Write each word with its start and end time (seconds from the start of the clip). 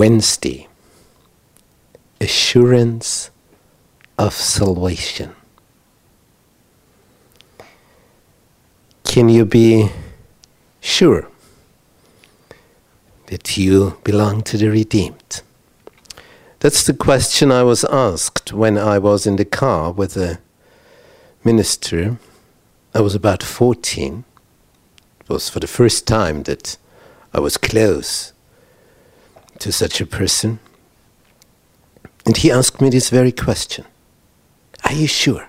Wednesday 0.00 0.66
Assurance 2.22 3.30
of 4.16 4.32
Salvation. 4.32 5.36
Can 9.04 9.28
you 9.28 9.44
be 9.44 9.90
sure 10.80 11.28
that 13.26 13.58
you 13.58 13.98
belong 14.02 14.40
to 14.44 14.56
the 14.56 14.70
redeemed? 14.70 15.42
That's 16.60 16.82
the 16.82 16.94
question 16.94 17.52
I 17.52 17.62
was 17.62 17.84
asked 17.84 18.54
when 18.54 18.78
I 18.78 18.96
was 18.98 19.26
in 19.26 19.36
the 19.36 19.44
car 19.44 19.92
with 19.92 20.16
a 20.16 20.38
minister. 21.44 22.16
I 22.94 23.02
was 23.02 23.14
about 23.14 23.42
14. 23.42 24.24
It 25.20 25.28
was 25.28 25.50
for 25.50 25.60
the 25.60 25.66
first 25.66 26.06
time 26.06 26.44
that 26.44 26.78
I 27.34 27.40
was 27.40 27.58
close 27.58 28.32
to 29.60 29.70
such 29.70 30.00
a 30.00 30.06
person. 30.06 30.58
And 32.26 32.36
he 32.36 32.50
asked 32.50 32.80
me 32.80 32.90
this 32.90 33.08
very 33.10 33.32
question 33.32 33.84
Are 34.84 34.92
you 34.92 35.06
sure 35.06 35.48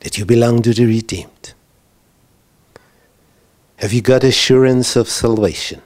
that 0.00 0.18
you 0.18 0.24
belong 0.24 0.62
to 0.62 0.72
the 0.72 0.86
redeemed? 0.86 1.54
Have 3.76 3.92
you 3.92 4.00
got 4.00 4.24
assurance 4.24 4.96
of 4.96 5.08
salvation? 5.08 5.82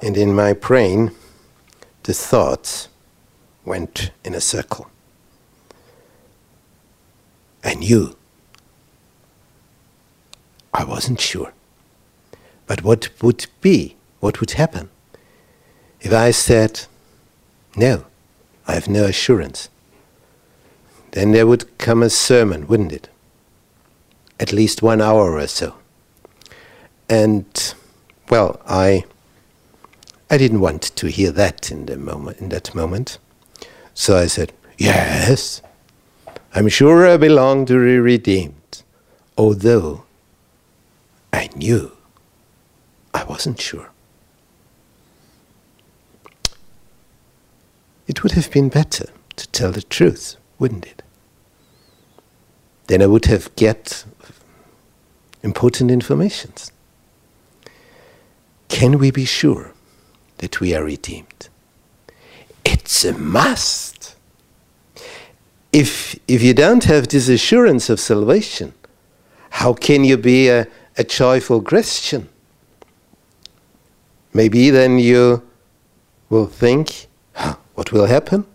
And 0.00 0.16
in 0.16 0.34
my 0.34 0.52
brain, 0.52 1.12
the 2.02 2.12
thoughts 2.12 2.88
went 3.64 4.10
in 4.22 4.34
a 4.34 4.40
circle. 4.40 4.90
I 7.62 7.74
knew. 7.74 8.14
I 10.74 10.84
wasn't 10.84 11.20
sure. 11.20 11.54
But 12.66 12.82
what 12.82 13.08
would 13.22 13.46
be, 13.62 13.96
what 14.20 14.40
would 14.40 14.52
happen 14.52 14.90
if 16.04 16.12
I 16.12 16.30
said, 16.32 16.82
no, 17.74 18.04
I 18.68 18.74
have 18.74 18.88
no 18.88 19.04
assurance? 19.04 19.70
Then 21.12 21.32
there 21.32 21.46
would 21.46 21.78
come 21.78 22.02
a 22.02 22.10
sermon, 22.10 22.66
wouldn't 22.66 22.92
it? 22.92 23.08
At 24.38 24.52
least 24.52 24.82
one 24.82 25.00
hour 25.00 25.32
or 25.32 25.46
so. 25.46 25.76
And, 27.08 27.74
well, 28.28 28.60
I, 28.66 29.04
I 30.30 30.36
didn't 30.36 30.60
want 30.60 30.82
to 30.82 31.06
hear 31.06 31.32
that 31.32 31.70
in, 31.70 31.86
the 31.86 31.96
moment, 31.96 32.38
in 32.38 32.50
that 32.50 32.74
moment. 32.74 33.18
So 33.94 34.18
I 34.18 34.26
said, 34.26 34.52
Yes, 34.76 35.62
I'm 36.54 36.68
sure 36.68 37.08
I 37.08 37.16
belong 37.16 37.64
to 37.66 37.72
the 37.72 38.00
redeemed, 38.00 38.82
although 39.38 40.04
I 41.32 41.48
knew 41.56 41.92
I 43.14 43.24
wasn't 43.24 43.60
sure. 43.60 43.93
It 48.06 48.22
would 48.22 48.32
have 48.32 48.50
been 48.50 48.68
better 48.68 49.06
to 49.36 49.48
tell 49.48 49.72
the 49.72 49.82
truth, 49.82 50.36
wouldn't 50.58 50.86
it? 50.86 51.02
Then 52.86 53.00
I 53.02 53.06
would 53.06 53.24
have 53.26 53.54
get 53.56 54.04
important 55.42 55.90
informations. 55.90 56.70
Can 58.68 58.98
we 58.98 59.10
be 59.10 59.24
sure 59.24 59.72
that 60.38 60.60
we 60.60 60.74
are 60.74 60.84
redeemed? 60.84 61.48
It's 62.64 63.04
a 63.04 63.12
must. 63.12 64.16
If, 65.72 66.18
if 66.28 66.42
you 66.42 66.54
don't 66.54 66.84
have 66.84 67.08
this 67.08 67.28
assurance 67.28 67.90
of 67.90 68.00
salvation, 68.00 68.74
how 69.50 69.72
can 69.72 70.04
you 70.04 70.16
be 70.16 70.48
a, 70.48 70.66
a 70.96 71.04
joyful 71.04 71.62
Christian? 71.62 72.28
Maybe 74.32 74.70
then 74.70 74.98
you 74.98 75.42
will 76.28 76.46
think, 76.46 77.06
what 77.74 77.92
will 77.92 78.06
happen? 78.06 78.46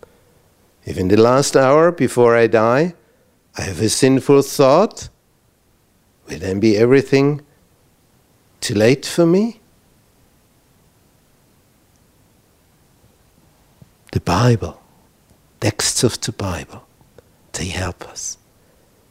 If 0.85 0.97
in 0.97 1.09
the 1.09 1.17
last 1.17 1.55
hour 1.55 1.91
before 1.91 2.35
I 2.35 2.47
die, 2.47 2.93
I 3.57 3.61
have 3.63 3.81
a 3.81 3.89
sinful 3.89 4.41
thought, 4.43 5.09
will 6.27 6.39
then 6.39 6.59
be 6.59 6.77
everything 6.77 7.41
too 8.61 8.75
late 8.75 9.05
for 9.05 9.25
me? 9.25 9.59
The 14.11 14.21
Bible, 14.21 14.81
texts 15.59 16.03
of 16.03 16.19
the 16.21 16.31
Bible, 16.31 16.87
they 17.53 17.65
help 17.65 18.07
us 18.07 18.37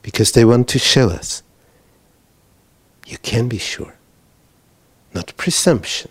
because 0.02 0.32
they 0.32 0.44
want 0.44 0.69
to 0.69 0.78
show 0.78 1.10
us 1.10 1.42
you 3.08 3.16
can 3.19 3.48
be 3.48 3.58
sure, 3.58 3.94
not 5.14 5.34
presumption. 5.38 6.10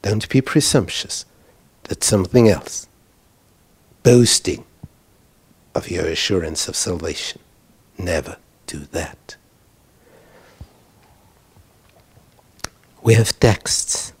Don't 0.00 0.26
be 0.28 0.40
presumptuous. 0.40 1.26
That's 1.84 2.06
something 2.06 2.48
else. 2.48 2.86
Boasting 4.02 4.64
of 5.74 5.90
your 5.90 6.06
assurance 6.06 6.68
of 6.68 6.76
salvation. 6.76 7.40
Never 7.98 8.36
do 8.66 8.80
that. 8.92 9.36
We 13.02 13.14
have 13.14 13.38
texts. 13.40 14.12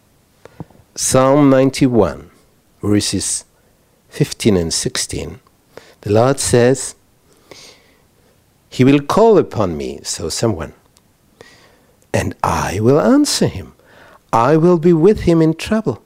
Psalm 0.94 1.48
91, 1.50 2.30
verses 2.82 3.44
15 4.10 4.56
and 4.56 4.74
16. 4.74 5.40
The 6.02 6.12
Lord 6.12 6.40
says, 6.40 6.96
He 8.68 8.84
will 8.84 9.00
call 9.00 9.38
upon 9.38 9.76
me, 9.76 10.00
so 10.02 10.28
someone, 10.28 10.74
and 12.12 12.34
I 12.42 12.80
will 12.80 13.00
answer 13.00 13.46
him. 13.46 13.74
I 14.32 14.56
will 14.56 14.78
be 14.78 14.92
with 14.92 15.20
him 15.20 15.40
in 15.40 15.54
trouble. 15.54 16.01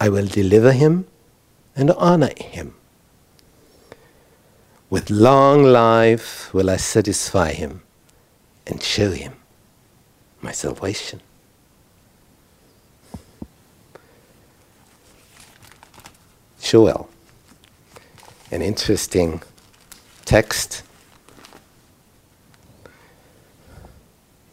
I 0.00 0.08
will 0.08 0.26
deliver 0.26 0.72
him 0.72 1.06
and 1.76 1.90
honor 1.92 2.30
him. 2.36 2.74
With 4.90 5.10
long 5.10 5.64
life 5.64 6.52
will 6.52 6.70
I 6.70 6.76
satisfy 6.76 7.52
him 7.52 7.82
and 8.66 8.82
show 8.82 9.10
him 9.10 9.34
my 10.40 10.52
salvation. 10.52 11.20
Joel, 16.60 17.08
an 18.50 18.62
interesting 18.62 19.42
text 20.24 20.82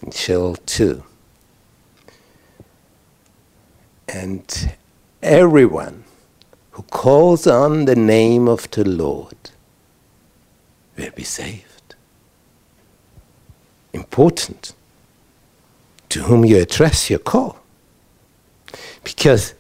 Joel 0.10 0.56
2. 0.56 1.04
And 4.08 4.74
everyone 5.22 6.04
who 6.72 6.84
calls 6.84 7.46
on 7.46 7.86
the 7.86 7.96
name 7.96 8.48
of 8.48 8.70
the 8.72 8.88
Lord 8.88 9.52
will 10.98 11.12
be 11.12 11.24
saved. 11.24 11.96
Important 13.94 14.74
to 16.10 16.24
whom 16.24 16.46
you 16.46 16.58
address 16.58 17.10
your 17.10 17.20
call. 17.20 17.60
Because 19.04 19.54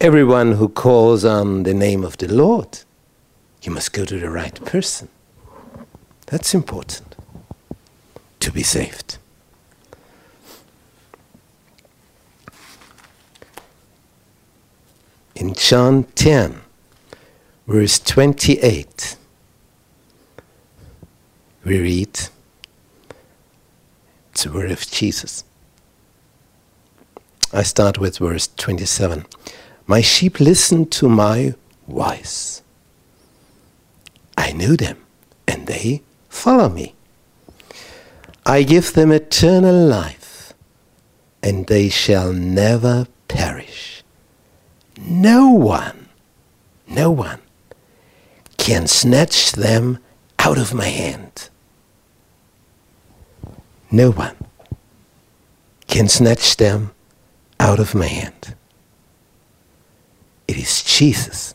everyone 0.00 0.52
who 0.52 0.68
calls 0.68 1.24
on 1.24 1.62
the 1.62 1.74
name 1.74 2.04
of 2.04 2.16
the 2.18 2.28
Lord, 2.32 2.80
you 3.62 3.72
must 3.72 3.92
go 3.92 4.04
to 4.04 4.18
the 4.18 4.30
right 4.30 4.64
person. 4.64 5.08
That's 6.26 6.54
important 6.54 7.16
to 8.40 8.52
be 8.52 8.62
saved. 8.62 9.18
In 15.40 15.54
John 15.54 16.04
10, 16.16 16.60
verse 17.66 17.98
28, 17.98 19.16
we 21.64 21.78
read, 21.78 22.20
it's 24.30 24.44
the 24.44 24.52
word 24.52 24.70
of 24.70 24.86
Jesus. 24.90 25.44
I 27.54 27.62
start 27.62 27.98
with 27.98 28.18
verse 28.18 28.48
27. 28.48 29.24
My 29.86 30.02
sheep 30.02 30.40
listen 30.40 30.84
to 30.90 31.08
my 31.08 31.54
voice. 31.88 32.60
I 34.36 34.52
know 34.52 34.76
them, 34.76 34.98
and 35.48 35.66
they 35.66 36.02
follow 36.28 36.68
me. 36.68 36.94
I 38.44 38.62
give 38.62 38.92
them 38.92 39.10
eternal 39.10 39.86
life, 39.86 40.52
and 41.42 41.66
they 41.66 41.88
shall 41.88 42.30
never 42.30 43.06
perish. 43.26 43.89
No 45.02 45.50
one, 45.50 46.08
no 46.86 47.10
one 47.10 47.40
can 48.58 48.86
snatch 48.86 49.52
them 49.52 49.98
out 50.38 50.58
of 50.58 50.74
my 50.74 50.86
hand. 50.86 51.48
No 53.90 54.10
one 54.10 54.36
can 55.86 56.08
snatch 56.08 56.56
them 56.56 56.92
out 57.58 57.80
of 57.80 57.94
my 57.94 58.06
hand. 58.06 58.54
It 60.46 60.56
is 60.58 60.82
Jesus 60.82 61.54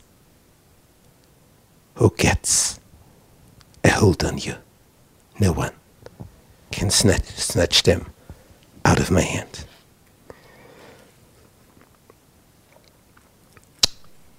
who 1.94 2.12
gets 2.16 2.80
a 3.84 3.90
hold 3.90 4.24
on 4.24 4.38
you. 4.38 4.56
No 5.38 5.52
one 5.52 5.72
can 6.72 6.90
snatch, 6.90 7.24
snatch 7.24 7.84
them 7.84 8.06
out 8.84 8.98
of 8.98 9.10
my 9.10 9.22
hand. 9.22 9.64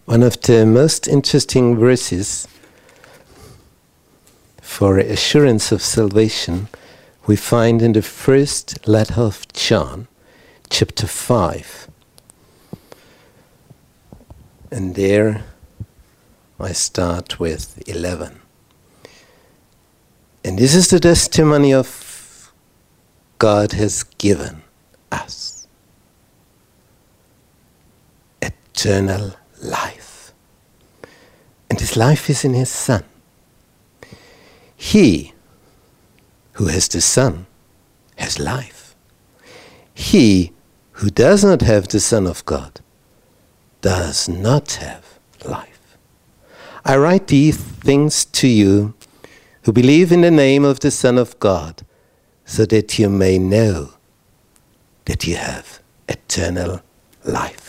One 0.07 0.23
of 0.23 0.39
the 0.39 0.65
most 0.65 1.05
interesting 1.05 1.75
verses 1.75 2.47
for 4.61 4.97
assurance 4.99 5.73
of 5.73 5.81
salvation 5.81 6.69
we 7.25 7.35
find 7.35 7.81
in 7.81 7.91
the 7.91 8.01
first 8.01 8.87
letter 8.87 9.19
of 9.19 9.45
John, 9.51 10.07
chapter 10.69 11.07
5. 11.07 11.89
And 14.71 14.95
there 14.95 15.43
I 16.57 16.71
start 16.71 17.37
with 17.37 17.83
11. 17.85 18.39
And 20.45 20.57
this 20.57 20.73
is 20.73 20.87
the 20.87 21.01
testimony 21.01 21.73
of 21.73 22.53
God 23.39 23.73
has 23.73 24.03
given 24.03 24.61
us 25.11 25.67
eternal 28.41 29.33
life. 29.61 29.96
Life 31.97 32.29
is 32.29 32.45
in 32.45 32.53
His 32.53 32.69
Son. 32.69 33.03
He 34.75 35.33
who 36.53 36.67
has 36.67 36.87
the 36.87 37.01
Son 37.01 37.47
has 38.17 38.37
life. 38.37 38.95
He 39.95 40.51
who 40.91 41.09
does 41.09 41.43
not 41.43 41.61
have 41.63 41.87
the 41.87 41.99
Son 41.99 42.27
of 42.27 42.45
God 42.45 42.81
does 43.81 44.29
not 44.29 44.73
have 44.73 45.17
life. 45.43 45.97
I 46.85 46.97
write 46.97 47.27
these 47.27 47.57
things 47.57 48.25
to 48.25 48.47
you 48.47 48.93
who 49.63 49.73
believe 49.73 50.11
in 50.11 50.21
the 50.21 50.37
name 50.45 50.63
of 50.63 50.81
the 50.81 50.91
Son 50.91 51.17
of 51.17 51.39
God, 51.39 51.83
so 52.45 52.63
that 52.67 52.99
you 52.99 53.09
may 53.09 53.39
know 53.39 53.93
that 55.05 55.25
you 55.25 55.35
have 55.35 55.79
eternal 56.07 56.81
life. 57.23 57.66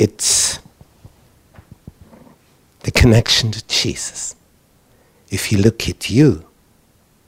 It's 0.00 0.60
the 2.84 2.90
connection 2.90 3.52
to 3.52 3.62
Jesus. 3.66 4.34
If 5.28 5.52
you 5.52 5.58
look 5.58 5.90
at 5.90 6.08
you, 6.08 6.46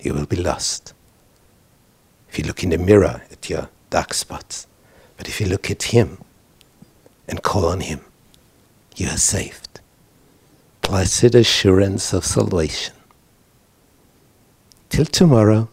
you 0.01 0.15
will 0.15 0.25
be 0.25 0.37
lost. 0.37 0.95
If 2.31 2.39
you 2.39 2.47
look 2.47 2.65
in 2.65 2.71
the 2.71 2.79
mirror 2.79 3.21
at 3.31 3.51
your 3.51 3.69
dark 3.91 4.15
spots, 4.15 4.67
but 5.19 5.29
if 5.29 5.39
you 5.39 5.49
look 5.49 5.71
at 5.71 5.83
Him 5.83 6.17
and 7.29 7.43
call 7.43 7.67
on 7.67 7.81
Him, 7.81 8.01
you 8.97 9.09
are 9.09 9.19
saved. 9.19 9.81
Blessed 10.81 11.35
assurance 11.35 12.15
of 12.15 12.25
salvation. 12.25 12.95
Till 14.89 15.05
tomorrow. 15.05 15.69